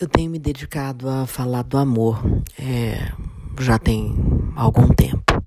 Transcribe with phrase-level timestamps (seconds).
[0.00, 2.22] Eu tenho me dedicado a falar do amor
[2.58, 3.12] é,
[3.60, 4.16] já tem
[4.56, 5.44] algum tempo.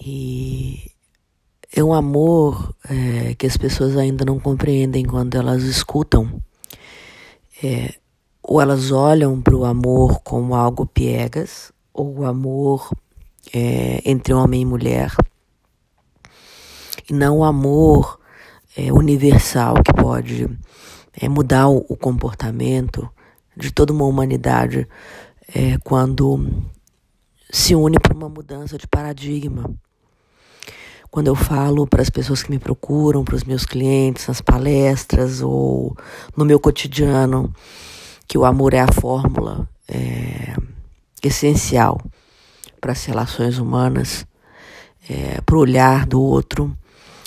[0.00, 0.90] E
[1.70, 6.42] é um amor é, que as pessoas ainda não compreendem quando elas escutam.
[7.62, 7.92] É,
[8.42, 12.90] ou elas olham para o amor como algo piegas, ou o amor
[13.52, 15.14] é, entre homem e mulher,
[17.06, 18.18] e não o amor
[18.74, 20.48] é, universal que pode
[21.12, 23.06] é, mudar o, o comportamento
[23.56, 24.88] de toda uma humanidade
[25.54, 26.62] é, quando
[27.50, 29.70] se une para uma mudança de paradigma.
[31.10, 35.42] Quando eu falo para as pessoas que me procuram, para os meus clientes, nas palestras
[35.42, 35.94] ou
[36.34, 37.54] no meu cotidiano,
[38.26, 40.56] que o amor é a fórmula é,
[41.22, 42.00] essencial
[42.80, 44.26] para as relações humanas,
[45.08, 46.74] é, para o olhar do outro,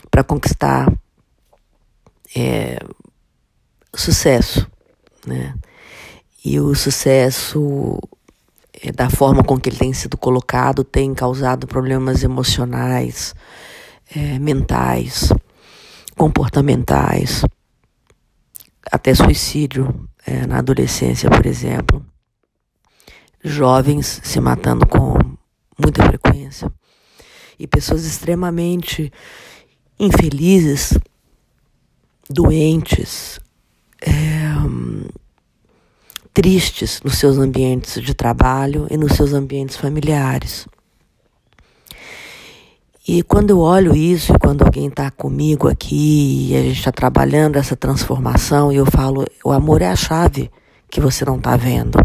[0.10, 0.92] para conquistar
[2.36, 2.80] é,
[3.94, 4.68] sucesso,
[5.28, 5.54] né?
[6.46, 8.00] E o sucesso,
[8.72, 13.34] é, da forma com que ele tem sido colocado, tem causado problemas emocionais,
[14.16, 15.34] é, mentais,
[16.16, 17.44] comportamentais,
[18.92, 22.06] até suicídio é, na adolescência, por exemplo.
[23.44, 25.18] Jovens se matando com
[25.80, 26.72] muita frequência.
[27.58, 29.12] E pessoas extremamente
[30.00, 30.96] infelizes,
[32.30, 33.40] doentes,
[34.00, 34.35] é,
[36.36, 40.68] tristes nos seus ambientes de trabalho e nos seus ambientes familiares.
[43.08, 46.92] E quando eu olho isso, e quando alguém está comigo aqui e a gente está
[46.92, 50.52] trabalhando essa transformação, e eu falo: o amor é a chave
[50.90, 52.00] que você não está vendo.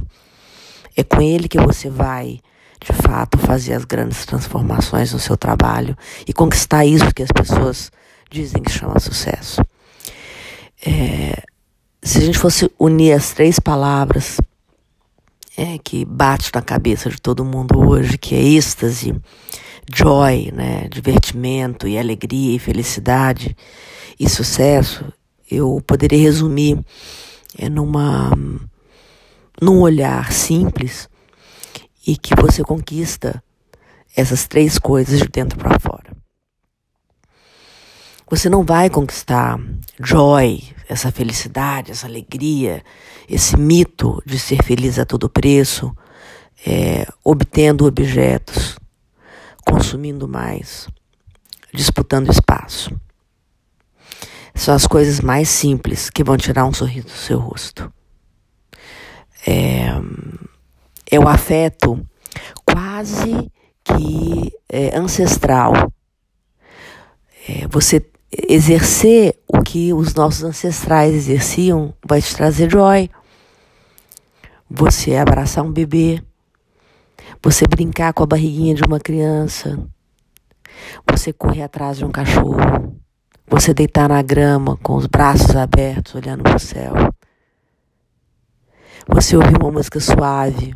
[0.96, 2.38] É com ele que você vai,
[2.80, 7.90] de fato, fazer as grandes transformações no seu trabalho e conquistar isso que as pessoas
[8.30, 9.60] dizem que chama sucesso.
[10.86, 11.42] É,
[12.02, 14.38] se a gente fosse unir as três palavras
[15.56, 19.14] é, que bate na cabeça de todo mundo hoje, que é êxtase,
[19.92, 23.56] joy, né, divertimento e alegria e felicidade
[24.18, 25.12] e sucesso,
[25.50, 26.78] eu poderia resumir
[27.58, 28.30] é, numa
[29.60, 31.08] num olhar simples
[32.06, 33.42] e que você conquista
[34.16, 36.09] essas três coisas de dentro para fora.
[38.30, 39.58] Você não vai conquistar
[39.98, 42.84] joy, essa felicidade, essa alegria,
[43.28, 45.92] esse mito de ser feliz a todo preço,
[46.64, 48.78] é, obtendo objetos,
[49.66, 50.86] consumindo mais,
[51.74, 52.92] disputando espaço.
[54.54, 57.92] São as coisas mais simples que vão tirar um sorriso do seu rosto.
[59.44, 59.88] É,
[61.10, 62.00] é o afeto
[62.64, 63.50] quase
[63.82, 65.92] que é, ancestral.
[67.48, 73.10] É, você exercer o que os nossos ancestrais exerciam vai te trazer joy.
[74.70, 76.22] Você abraçar um bebê,
[77.42, 79.78] você brincar com a barriguinha de uma criança,
[81.10, 82.96] você correr atrás de um cachorro,
[83.48, 86.92] você deitar na grama com os braços abertos olhando para o céu,
[89.08, 90.74] você ouvir uma música suave,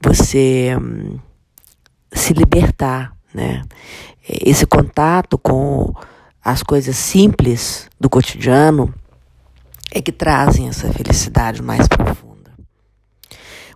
[0.00, 1.18] você hum,
[2.12, 3.62] se libertar, né?
[4.28, 5.94] esse contato com
[6.42, 8.92] as coisas simples do cotidiano
[9.92, 12.50] é que trazem essa felicidade mais profunda.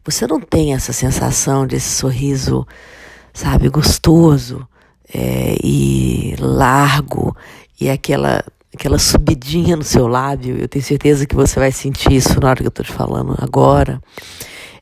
[0.04, 2.66] Você não tem essa sensação desse sorriso,
[3.32, 4.66] sabe, gostoso
[5.12, 7.36] é, e largo
[7.80, 10.56] e aquela aquela subidinha no seu lábio.
[10.56, 13.36] Eu tenho certeza que você vai sentir isso na hora que eu estou te falando
[13.38, 14.00] agora.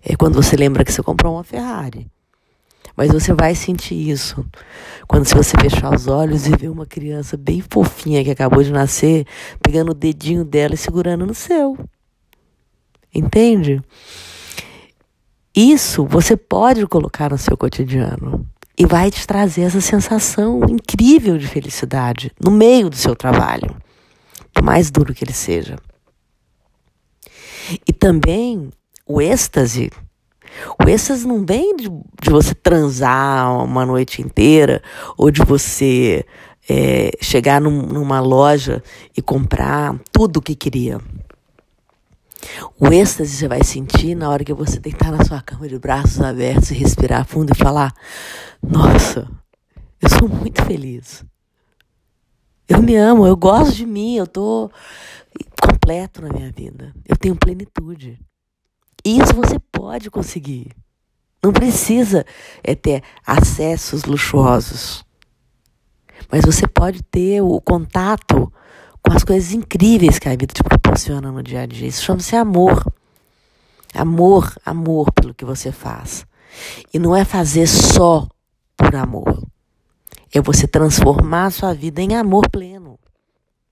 [0.04, 2.06] É quando você lembra que você comprou uma Ferrari.
[2.98, 4.44] Mas você vai sentir isso
[5.06, 8.72] quando se você fechar os olhos e ver uma criança bem fofinha que acabou de
[8.72, 9.24] nascer,
[9.62, 11.78] pegando o dedinho dela e segurando no seu.
[13.14, 13.80] Entende?
[15.54, 18.44] Isso você pode colocar no seu cotidiano
[18.76, 23.76] e vai te trazer essa sensação incrível de felicidade no meio do seu trabalho,
[24.52, 25.76] por mais duro que ele seja.
[27.86, 28.70] E também
[29.06, 29.88] o êxtase
[30.82, 31.88] o êxtase não vem de,
[32.22, 34.82] de você transar uma noite inteira
[35.16, 36.24] ou de você
[36.68, 38.82] é, chegar num, numa loja
[39.16, 41.00] e comprar tudo o que queria.
[42.78, 46.20] O êxtase você vai sentir na hora que você deitar na sua cama de braços
[46.20, 47.92] abertos e respirar fundo e falar:
[48.62, 49.28] Nossa,
[50.00, 51.24] eu sou muito feliz.
[52.68, 54.70] Eu me amo, eu gosto de mim, eu tô
[55.60, 56.92] completo na minha vida.
[57.06, 58.18] Eu tenho plenitude.
[59.04, 60.70] Isso você pode conseguir.
[61.42, 62.26] Não precisa
[62.62, 65.04] é, ter acessos luxuosos.
[66.30, 68.52] Mas você pode ter o contato
[69.02, 71.86] com as coisas incríveis que a vida te proporciona no dia a dia.
[71.86, 72.84] Isso chama-se amor.
[73.94, 76.26] Amor, amor pelo que você faz.
[76.92, 78.28] E não é fazer só
[78.76, 79.42] por amor.
[80.34, 82.98] É você transformar a sua vida em amor pleno.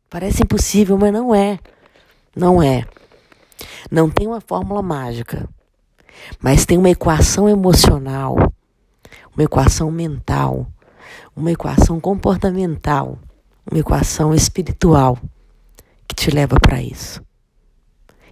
[0.09, 1.59] Parece impossível, mas não é.
[2.35, 2.87] Não é.
[3.91, 5.49] Não tem uma fórmula mágica.
[6.41, 8.37] Mas tem uma equação emocional,
[9.35, 10.67] uma equação mental,
[11.35, 13.19] uma equação comportamental,
[13.71, 15.19] uma equação espiritual
[16.09, 17.23] que te leva para isso.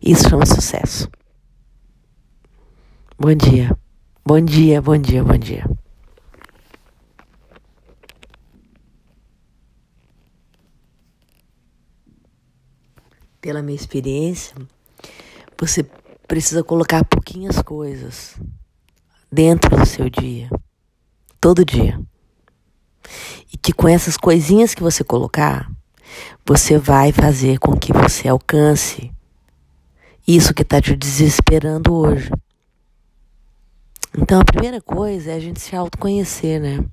[0.03, 1.09] Isso chama sucesso.
[3.19, 3.77] Bom dia.
[4.27, 5.65] Bom dia, bom dia, bom dia.
[13.41, 14.57] Pela minha experiência,
[15.59, 15.85] você
[16.27, 18.35] precisa colocar pouquinhas coisas
[19.31, 20.49] dentro do seu dia,
[21.41, 22.01] todo dia.
[23.53, 25.71] E que com essas coisinhas que você colocar,
[26.47, 29.13] você vai fazer com que você alcance
[30.27, 32.31] isso que está te desesperando hoje.
[34.17, 36.85] Então a primeira coisa é a gente se autoconhecer, né?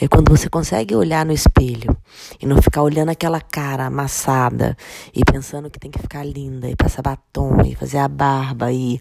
[0.00, 1.96] É quando você consegue olhar no espelho
[2.40, 4.76] e não ficar olhando aquela cara amassada
[5.14, 9.00] e pensando que tem que ficar linda e passar batom e fazer a barba e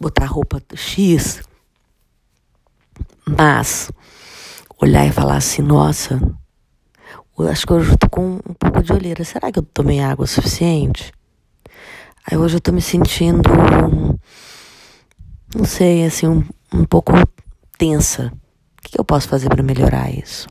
[0.00, 1.42] botar roupa X.
[3.26, 3.90] Mas
[4.80, 6.20] olhar e falar assim, nossa,
[7.50, 9.22] acho que hoje eu tô com um pouco de olheira.
[9.24, 11.12] Será que eu tomei água suficiente?
[12.26, 13.42] Aí hoje eu tô me sentindo
[15.54, 17.12] não sei, assim, um, um pouco
[17.76, 18.32] tensa.
[18.84, 20.48] O que eu posso fazer para melhorar isso?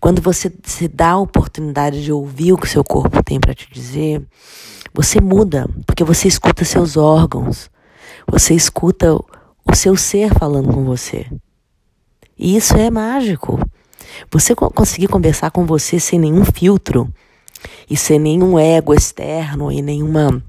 [0.00, 3.68] Quando você se dá a oportunidade de ouvir o que seu corpo tem para te
[3.72, 4.24] dizer,
[4.94, 7.70] você muda, porque você escuta seus órgãos,
[8.26, 11.26] você escuta o seu ser falando com você.
[12.38, 13.58] E isso é mágico.
[14.30, 17.12] Você conseguir conversar com você sem nenhum filtro
[17.90, 20.42] e sem nenhum ego externo e nenhuma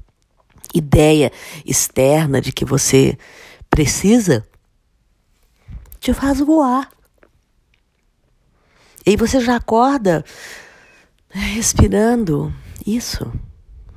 [0.74, 1.31] ideia
[1.65, 3.18] externa de que você
[3.69, 4.45] precisa,
[6.00, 6.90] te faz voar.
[9.06, 10.24] E aí você já acorda
[11.30, 12.54] respirando
[12.86, 13.31] isso,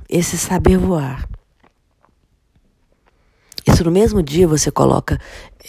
[0.09, 1.27] esse saber voar.
[3.65, 5.19] Isso no mesmo dia você coloca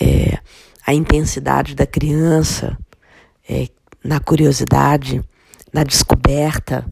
[0.01, 0.39] é,
[0.87, 2.77] a intensidade da criança
[3.49, 3.69] é,
[4.03, 5.23] na curiosidade,
[5.73, 6.85] na descoberta,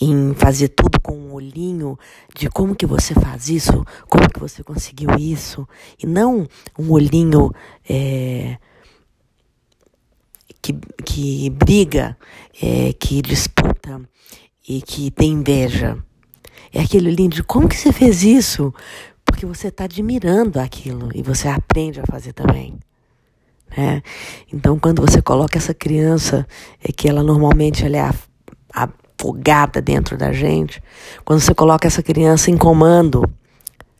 [0.00, 1.98] em fazer tudo com um olhinho
[2.34, 5.68] de como que você faz isso, como que você conseguiu isso,
[6.02, 6.46] e não
[6.78, 7.52] um olhinho
[7.88, 8.56] é,
[10.62, 10.74] que,
[11.04, 12.16] que briga,
[12.62, 14.00] é, que disputa
[14.66, 15.98] e que tem inveja.
[16.72, 18.72] É aquele olhinho de como que você fez isso,
[19.24, 22.78] porque você está admirando aquilo e você aprende a fazer também.
[23.76, 24.02] Né?
[24.52, 26.46] Então, quando você coloca essa criança,
[26.82, 28.14] é que ela normalmente ela é a,
[28.74, 28.88] a
[29.20, 30.82] afogada dentro da gente,
[31.24, 33.30] quando você coloca essa criança em comando,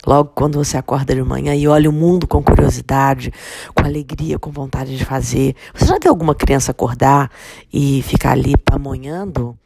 [0.06, 3.30] logo quando você acorda de manhã e olha o mundo com curiosidade,
[3.74, 5.54] com alegria, com vontade de fazer.
[5.74, 7.30] Você já viu alguma criança acordar
[7.70, 9.56] e ficar ali pamonhando?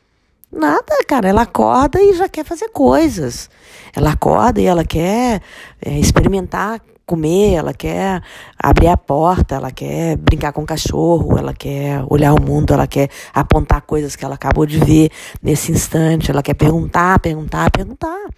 [0.51, 1.29] Nada, cara.
[1.29, 3.49] Ela acorda e já quer fazer coisas.
[3.95, 5.41] Ela acorda e ela quer
[5.81, 8.23] é, experimentar comer, ela quer
[8.59, 12.87] abrir a porta, ela quer brincar com o cachorro, ela quer olhar o mundo, ela
[12.87, 15.11] quer apontar coisas que ela acabou de ver
[15.43, 18.29] nesse instante, ela quer perguntar, perguntar, perguntar.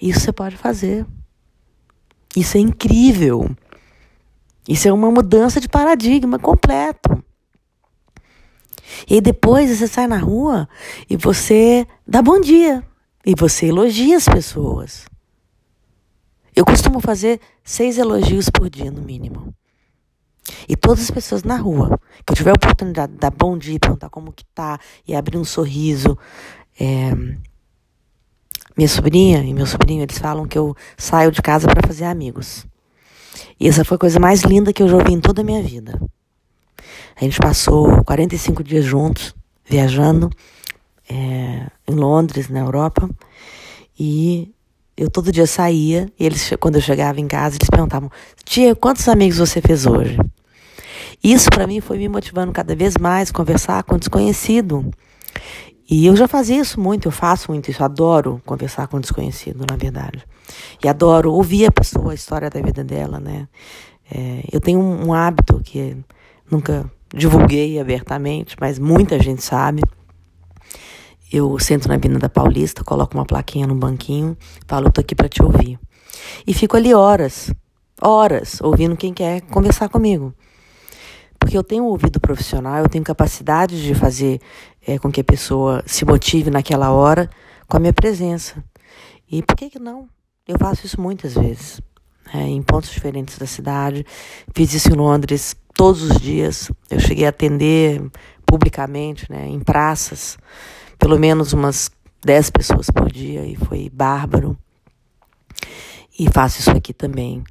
[0.00, 1.06] Isso você pode fazer.
[2.36, 3.48] Isso é incrível.
[4.68, 7.22] Isso é uma mudança de paradigma completo.
[9.08, 10.68] E depois você sai na rua
[11.08, 12.82] e você dá bom dia.
[13.24, 15.06] E você elogia as pessoas.
[16.54, 19.52] Eu costumo fazer seis elogios por dia, no mínimo.
[20.68, 23.78] E todas as pessoas na rua, que eu tiver a oportunidade de dar bom dia,
[23.78, 26.16] perguntar como que tá, e abrir um sorriso.
[26.78, 27.12] É...
[28.76, 32.66] Minha sobrinha e meu sobrinho, eles falam que eu saio de casa para fazer amigos.
[33.58, 35.62] E essa foi a coisa mais linda que eu já ouvi em toda a minha
[35.62, 36.00] vida.
[37.16, 39.34] A gente passou 45 dias juntos,
[39.64, 40.30] viajando
[41.08, 43.08] é, em Londres, na Europa.
[43.98, 44.53] E
[44.96, 48.10] eu todo dia saía e eles, quando eu chegava em casa, eles perguntavam:
[48.44, 50.18] Tia, quantos amigos você fez hoje?
[51.22, 54.90] Isso para mim foi me motivando cada vez mais conversar com desconhecido.
[55.90, 59.76] E eu já fazia isso muito, eu faço muito isso, adoro conversar com desconhecido, na
[59.76, 60.24] verdade.
[60.82, 63.48] E adoro ouvir a pessoa, a história da vida dela, né?
[64.10, 65.96] É, eu tenho um, um hábito que
[66.50, 69.82] nunca divulguei abertamente, mas muita gente sabe
[71.34, 74.36] eu sento na Avenida Paulista, coloco uma plaquinha no banquinho,
[74.66, 75.78] falo, tô aqui para te ouvir.
[76.46, 77.52] E fico ali horas,
[78.00, 80.34] horas, ouvindo quem quer conversar comigo.
[81.38, 84.40] Porque eu tenho ouvido profissional, eu tenho capacidade de fazer
[84.86, 87.28] é, com que a pessoa se motive naquela hora
[87.68, 88.62] com a minha presença.
[89.30, 90.08] E por que que não?
[90.46, 91.80] eu faço isso muitas vezes,
[92.32, 94.04] é, em pontos diferentes da cidade.
[94.54, 96.70] Fiz isso em Londres todos os dias.
[96.90, 98.02] Eu cheguei a atender
[98.46, 100.36] publicamente, né, em praças,
[101.04, 101.90] pelo menos umas
[102.24, 104.56] 10 pessoas por dia, e foi bárbaro.
[106.18, 107.44] E faço isso aqui também,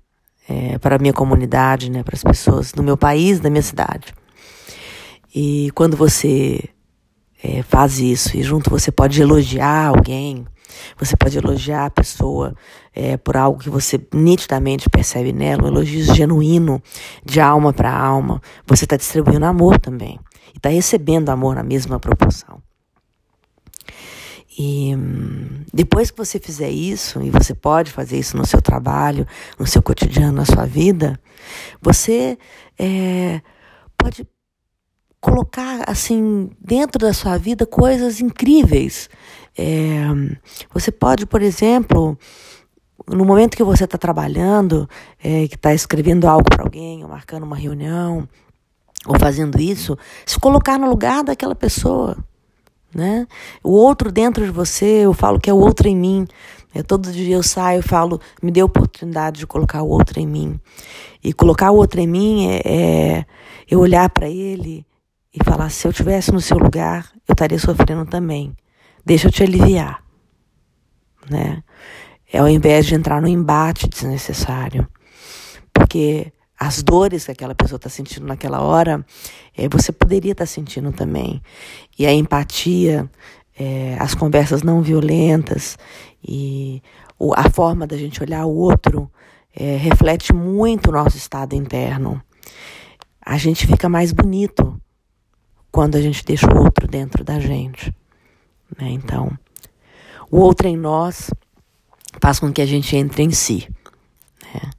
[0.50, 4.12] é, para a minha comunidade, né, para as pessoas do meu país, da minha cidade.
[5.36, 6.68] E quando você
[7.44, 10.48] é, faz isso, e junto você pode elogiar alguém,
[10.98, 12.56] você pode elogiar a pessoa
[12.92, 16.82] é, por algo que você nitidamente percebe nela, um elogio genuíno,
[17.24, 18.42] de alma para alma.
[18.66, 20.20] Você está distribuindo amor também.
[20.56, 22.60] E está recebendo amor na mesma proporção.
[24.58, 29.28] E hum, depois que você fizer isso, e você pode fazer isso no seu trabalho,
[29.58, 31.20] no seu cotidiano, na sua vida,
[31.82, 32.38] você
[32.78, 33.42] é,
[33.98, 34.28] pode
[35.20, 39.10] colocar assim dentro da sua vida coisas incríveis.
[39.58, 40.02] É,
[40.74, 42.18] você pode, por exemplo,
[43.08, 44.88] no momento que você está trabalhando,
[45.24, 48.28] é, que está escrevendo algo para alguém, ou marcando uma reunião,
[49.06, 52.18] ou fazendo isso, se colocar no lugar daquela pessoa.
[52.94, 53.28] Né?
[53.64, 56.28] O outro dentro de você, eu falo que é o outro em mim.
[56.74, 60.20] É, todo dia eu saio e falo, me dê a oportunidade de colocar o outro
[60.20, 60.60] em mim.
[61.24, 63.26] E colocar o outro em mim é, é
[63.70, 64.86] eu olhar para ele
[65.34, 68.56] e falar: se eu tivesse no seu lugar, eu estaria sofrendo também.
[69.06, 70.04] Deixa eu te aliviar.
[71.30, 71.64] Né?
[72.32, 74.88] É ao invés de entrar no embate desnecessário.
[75.72, 76.32] Porque
[76.66, 79.06] as dores que aquela pessoa está sentindo naquela hora,
[79.56, 81.42] é, você poderia estar tá sentindo também.
[82.00, 83.10] E a empatia,
[83.60, 85.78] é, as conversas não violentas
[86.24, 86.82] e
[87.20, 89.12] o, a forma da gente olhar o outro
[89.54, 92.22] é, reflete muito o nosso estado interno.
[93.22, 94.80] A gente fica mais bonito
[95.72, 97.94] quando a gente deixa o outro dentro da gente.
[98.80, 98.90] Né?
[98.92, 99.38] Então,
[100.32, 101.30] o outro em nós
[102.22, 103.68] faz com que a gente entre em si.
[104.42, 104.70] Né?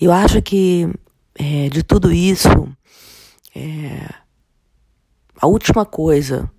[0.00, 0.88] Eu acho que
[1.34, 2.48] é, de tudo isso,
[3.54, 4.08] é,
[5.40, 6.50] a última coisa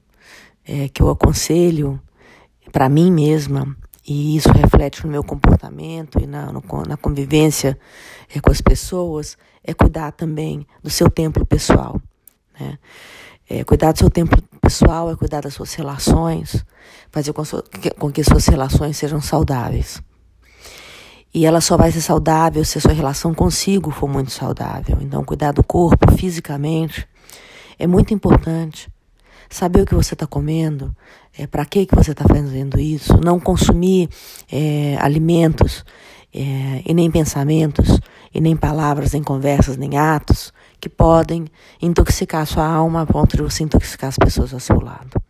[0.65, 2.01] é, que eu aconselho
[2.72, 3.75] para mim mesma,
[4.06, 7.80] e isso reflete no meu comportamento e na, no, na convivência
[8.34, 12.01] é, com as pessoas, é cuidar também do seu templo pessoal.
[12.60, 12.77] Né?
[13.50, 16.65] É, cuidar do seu tempo pessoal é cuidar das suas relações,
[17.12, 17.44] fazer com,
[18.00, 20.01] com que suas relações sejam saudáveis.
[21.33, 24.97] E ela só vai ser saudável se a sua relação consigo for muito saudável.
[25.01, 27.07] Então, cuidar do corpo fisicamente
[27.79, 28.87] é muito importante.
[29.49, 30.95] Saber o que você está comendo,
[31.37, 34.09] é, para que, que você está fazendo isso, não consumir
[34.51, 35.83] é, alimentos
[36.33, 37.99] é, e nem pensamentos,
[38.33, 41.45] e nem palavras, nem conversas, nem atos que podem
[41.81, 45.21] intoxicar a sua alma a ponto de você intoxicar as pessoas ao seu lado.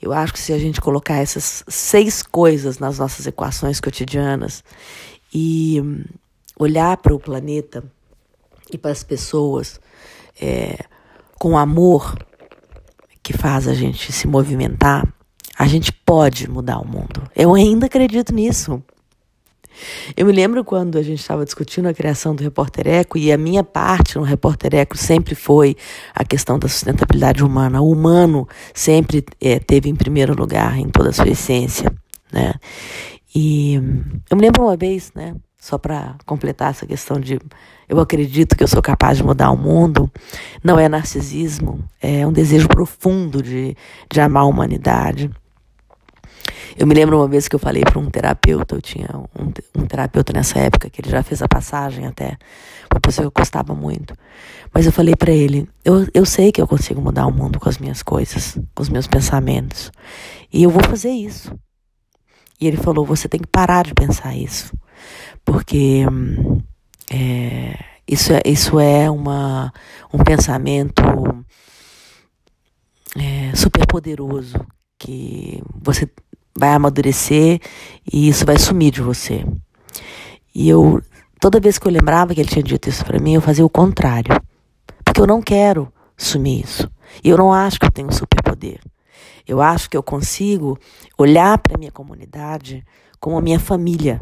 [0.00, 4.64] Eu acho que se a gente colocar essas seis coisas nas nossas equações cotidianas
[5.32, 5.82] e
[6.58, 7.84] olhar para o planeta
[8.72, 9.80] e para as pessoas
[10.40, 10.78] é,
[11.38, 12.16] com amor
[13.22, 15.06] que faz a gente se movimentar,
[15.58, 17.22] a gente pode mudar o mundo.
[17.36, 18.82] Eu ainda acredito nisso.
[20.16, 23.38] Eu me lembro quando a gente estava discutindo a criação do Repórter Eco e a
[23.38, 25.76] minha parte no Repórter Eco sempre foi
[26.14, 27.80] a questão da sustentabilidade humana.
[27.80, 31.92] O humano sempre é, teve em primeiro lugar em toda a sua essência,
[32.30, 32.54] né?
[33.34, 33.74] E
[34.30, 35.34] eu me lembro uma vez, né?
[35.58, 37.38] Só para completar essa questão de
[37.88, 40.10] eu acredito que eu sou capaz de mudar o mundo,
[40.62, 43.76] não é narcisismo, é um desejo profundo de,
[44.10, 45.30] de amar a humanidade
[46.76, 49.08] eu me lembro uma vez que eu falei para um terapeuta, eu tinha
[49.38, 52.36] um, um, terapeuta nessa época, que ele já fez a passagem até,
[52.90, 54.14] uma pessoa que eu gostava muito.
[54.72, 57.68] Mas eu falei para ele: eu, eu sei que eu consigo mudar o mundo com
[57.68, 59.92] as minhas coisas, com os meus pensamentos.
[60.52, 61.54] E eu vou fazer isso.
[62.60, 64.72] E ele falou: você tem que parar de pensar isso.
[65.44, 66.04] Porque
[67.10, 69.72] é, isso, é, isso é uma,
[70.12, 71.02] um pensamento
[73.16, 74.58] é, super poderoso
[74.98, 76.08] que você
[76.56, 77.60] vai amadurecer
[78.10, 79.44] e isso vai sumir de você.
[80.54, 81.02] E eu,
[81.40, 83.70] toda vez que eu lembrava que ele tinha dito isso para mim, eu fazia o
[83.70, 84.40] contrário.
[85.04, 86.90] Porque eu não quero sumir isso.
[87.24, 88.80] E eu não acho que eu tenho superpoder.
[89.46, 90.78] Eu acho que eu consigo
[91.18, 92.84] olhar para a minha comunidade
[93.20, 94.20] como a minha família.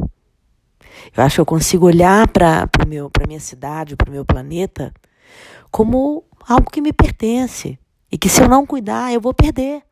[1.17, 4.93] Eu acho que eu consigo olhar para a minha cidade, para o meu planeta,
[5.71, 7.79] como algo que me pertence.
[8.13, 9.83] E que se eu não cuidar, eu vou perder.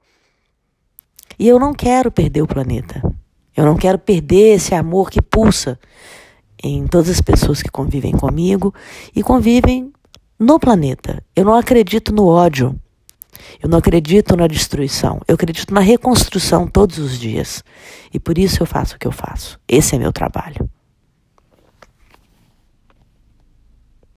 [1.39, 3.01] E eu não quero perder o planeta.
[3.57, 5.79] Eu não quero perder esse amor que pulsa
[6.63, 8.75] em todas as pessoas que convivem comigo
[9.15, 9.93] e convivem
[10.39, 11.23] no planeta.
[11.35, 12.79] Eu não acredito no ódio.
[13.63, 17.63] Eu não acredito na destruição, eu acredito na reconstrução todos os dias.
[18.13, 19.59] E por isso eu faço o que eu faço.
[19.69, 20.69] Esse é meu trabalho.